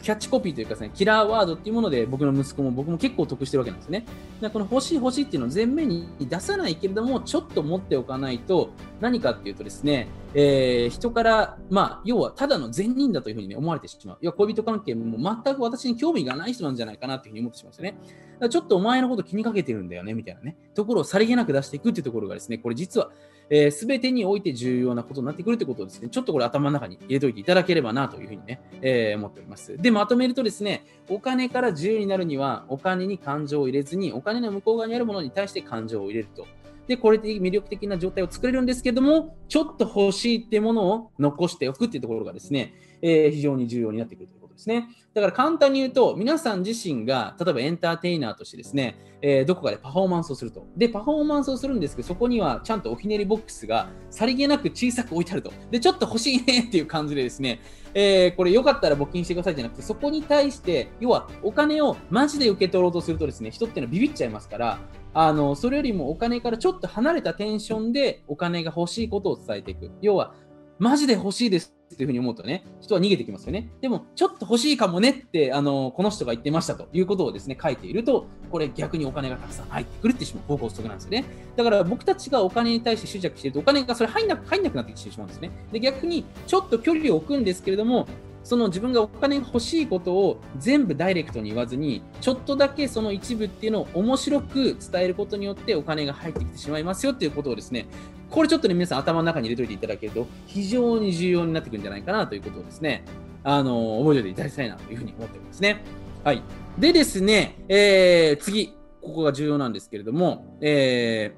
[0.03, 4.05] キャッチコピーというかですね、キラーワードっていうもので僕の息子も僕も結構得してるわけなんですね。
[4.41, 14.17] だこの欲しい欲しいっていうのを前面に出さないけれども、ちょっと持っておかないと、何かっていうとですね、えー、人から、まあ、要はただの善人だというふうに、ね、思われてしまう。
[14.19, 17.91] 要は恋人関係も全く私に興味がない人なんじゃないかなというふうに思ってしまうんですよね。
[17.93, 23.09] だからちょっとお前のこと気にかけてるんだよね、みたいなね、ところをさりげなく出していくっていうところがですね、これ実は
[23.55, 29.77] えー、全てにおいて重要なことになってくるということをですね、ちょっとこれ頭の中に入れておいていただければなというふうにね、えー、思っております。
[29.77, 36.47] で、まとめるとですね、お金から自由になるには、お金に感情を入れずに、お金の向こう側にあるものに対して感情を入れると。
[36.87, 44.87] で、これで魅力的な状態を作れるんですけども、ちょっと欲しいってものを残しておくっていうところがですね、えー、非常に重要になってくるということですね。
[45.13, 50.65] だから簡単に言うと、皆さん自身が、例えばエンターテイナーとしてですね、えー、どこかでパフォーマンスをすると。
[50.75, 55.53] で、パフォーマンスをするんですけど、そこにはちゃんとおひねりボックスがさりげなく小さく置いてあると。
[55.69, 57.61] で、ちょっと欲しいねっていう感じでですね、
[57.93, 64.79] えー、これよかったら募金してくださいじゃなくて、そこに対して、要はお金をマジで受け取ろうとするとですね、人っていうのはビビっちゃいますから、
[65.13, 69.91] あのそれよりもお金からちょっと離れたテンションでお金が欲しいことを伝えていく。
[70.01, 70.33] 要は、
[70.79, 73.69] マジで欲しいですっていうふうに思うとね、人は逃げてきますよね。
[73.81, 81.25] でも、ちょっと欲しいかもねって、あのこの人が言ってましたということをですね、書いていると、これ逆にお金がたくさん入ってくるってしまう方向則なんですよね。
[81.55, 85.51] だから僕たちがお金に対して執着していると、お金がそれ入んな入んなくなってきてしまうんですね。
[85.71, 88.07] で、逆にちょっと距離を置くんですけれども、
[88.43, 97.87] その自分がお金が欲しいことを全部ダイレクトに言わずに、ちょっとだけその一部っていうのを面白く伝えることによってお金が入ってきてしまいますよっていうことをですね、
[98.29, 103.05] これちょっとね、皆さん頭の中に入れといていただけると、非常に重要になってくるんじゃないかなということをですね、
[103.43, 105.83] あの、覚えておいていただきたいなというふうに思っておりますね。
[106.23, 106.41] はい。
[106.77, 111.35] でですね、えー、次、ここが重要なんですけれども、え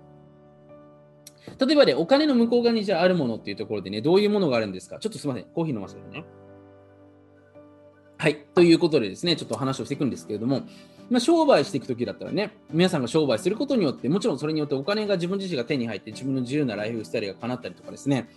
[1.58, 5.00] ー、例えばね、お金の向こう側にじゃああるものっていうところでね、どういうものがあるんですか？
[5.00, 6.26] ちょっとすみません、コーヒー飲ませてね。
[8.18, 8.46] はい。
[8.54, 10.62] ということでですね、ちょっと話をしていくんですけれども、
[11.10, 18.30] まあ、商売していくときだったらね、皆さんが商売することによって、もちろんそれによってお金が自分自身が手に入って、自分の自由なライフスタイルが叶ったりとかですね、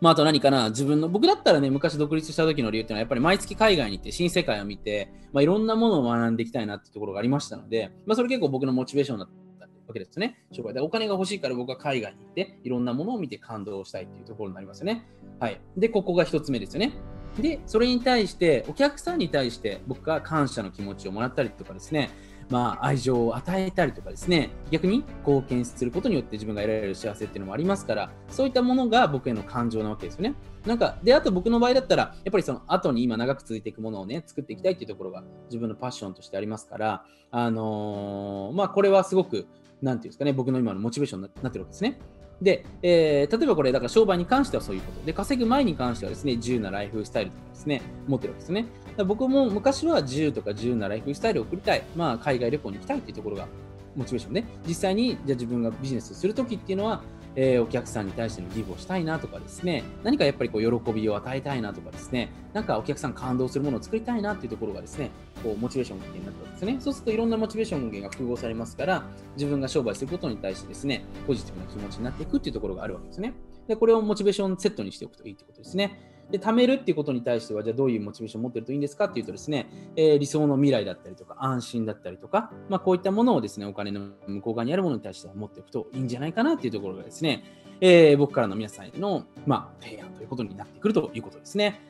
[0.00, 9.28] まあ、あと何かな、自分の、僕だったらね、昔独立した時の理由っていうのは、やっぱり毎月海外に行って新世界を見て、まあ、いろんなものを学んでいきたいなっていうところがありましたので、まあ、それ結構僕のモチベーションだっ
[9.60, 10.42] たわけですね。
[10.50, 15.06] 商売でお金が欲しいから僕は海外に行って、いろんなものを見て感動したいっていうところになりますよね。
[15.38, 15.60] はい。
[15.76, 16.92] で、ここが一つ目ですよね。
[17.38, 22.10] で、それに対して、お客さんに対して僕が感謝の気持ちをもらったりとかですね、
[22.50, 30.34] まあ、愛情を与えたりとかですね、逆に貢献することによって自分が得られる幸せっていうのもありますから、そういったものが僕への感情なわけですよね。
[30.66, 39.46] なんか、で、あと僕の場合だったら、やっぱりその後に今長く続いていくものをね、作っていきたいっていうところが自分のパッションとしてありますから、あのー、まあ、これはすごく、
[39.80, 41.98] なんていうんですかね、僕の今のモチベーションになってるわけですね。
[42.40, 45.06] で、えー、例えばこれ、だから商売に関してはそういうこと。
[45.06, 48.66] で、稼ぐ前に関してはですね、自由なライフスタイルとかですね、持ってるわけですね。
[49.06, 51.82] 僕も昔は自由とか自由なライフスタイルを送りたい。
[51.94, 53.46] まあ、海外旅行に行きたいっていうところが
[53.94, 54.44] モチベーションね。
[54.66, 57.02] 実際に、じゃあ自分がビジネスするときっていうのは、
[57.34, 65.10] えー、お客さんに対してのギブをしたいなとかですね、何かやっぱりこう喜びを与えたいなとかですね、なんかお客さん感動するものを作りたいなっていうところがですね、
[65.42, 66.76] こうモチベーション源になったんですね。
[66.80, 69.04] そうするといろんなモチベーション源が複合されますから、
[69.36, 73.34] 自分が商売することに対してですね、ポジティブな気持ちになっていくっていうところがあるわけですね。
[73.66, 76.11] で、これをモチベーションセットにしておくといいってことですね。
[76.30, 79.04] で、貯めるっていうことに対しては、じゃあどういうモチベーションを持ってるといいんですか？
[79.06, 87.44] っていうとですね、えー、理想の未来だったりとか、安心だったりとか、まあ、こういったものをですね、お金の向こう側にあるものに対しては持っておくといいんじゃないかなっていうところがですね、
[87.80, 91.80] えー、僕からの皆さんへの、まあ、提案ということになってくるということですね。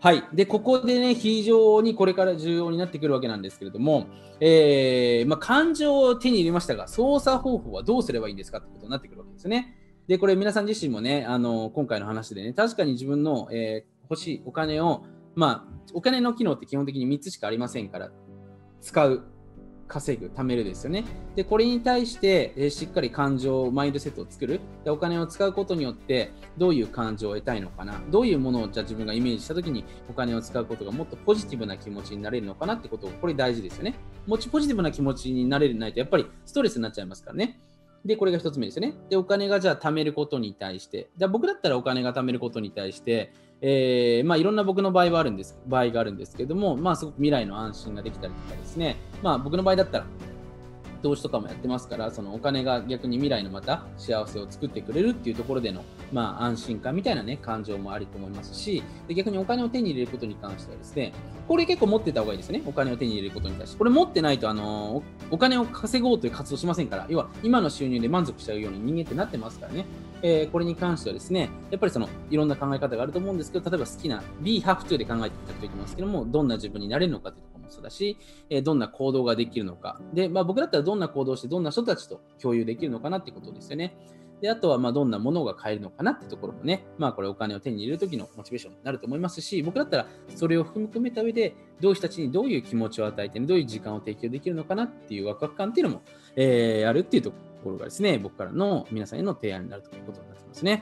[0.00, 0.24] はい。
[0.32, 4.06] で、ここでね、非常にこれから重要になってくるわけなんですけれども、
[4.40, 9.76] えー、まあ、感情を手に入れましたが、操作方法はどうすればいいんですかってことになってくるわけですね。
[10.08, 18.10] で、これ皆さん自身もね、あの、今回の話でね、確かに自分の、えー、欲しいお金を、まあ、お金の機能って基本的に3つしかありませんから、
[18.80, 19.24] 使う、
[19.86, 21.04] 稼ぐ、貯めるですよね。
[21.36, 24.90] で、これに対して、えー、しっかり感情、マインドセットを作るで。
[24.90, 28.00] お金を使うことによって、どういう感情を得たいのかな。
[28.10, 33.94] どういうものをじゃあ自分がイメージしたときに、お金を使うことがもっとポジティブな気持ちになれるのかなってことを、これ大事ですよね。
[34.26, 37.60] もちポジティブな気持ちになれないと、やっぱりストレスになっちゃいますからね。
[38.04, 38.94] で、これが1つ目ですね。
[39.10, 50.06] で、お金がじゃあ貯めることに対して、じゃあ僕だったらお金が貯めることに対して、えー、まあいろんな僕の場合はあるんです、場合があるんですけども、まあすごく未来の安心ができたりとかですね、まあ僕の場合だったら
[51.02, 61.12] 投資とかもやってますから、そのお金が逆に未来のまた幸せを作ってくれるっていうところでの、まあ、安心感みたいなね、感情もありと思いますし、で逆にお金を手に入れることに関してはですね、
[61.48, 62.62] これ結構持ってた方がいいですね。
[62.64, 63.78] お金を手に入れることに対して。
[63.78, 69.84] これ持ってないと、あのお金を稼ごうという活動しませんから、要は今の収入で満足しちゃうように人間ってなってますからね。
[70.24, 78.18] えー、これに関してはですね、やっぱりそのいろんな考え方があると思うんですけど、例えば好きな be have to で考えていただくといきますけども、どんな自分になれるのかというそうだし、
[78.50, 80.00] え、どんな行動ができるのか。
[80.12, 83.96] で、まあ、僕だったらどんな行動をして、どんな人たちと共有できるのかなってことですよね。
[84.42, 96.02] で、あとは、まどんなものが買えるのかなってところもね、まあ、これお金を手に入れるときのモチベーションになると思いますし、僕だったらそれを含めた上で、どういう人たちにどういう気持ちを与えて、どういう時間を提供できるのかなっていうワクワク感っていうのも、
[96.34, 97.30] えー、あるっていうと
[97.62, 100.81] ころがですね、僕からの皆さんへの提案になるということになってますね。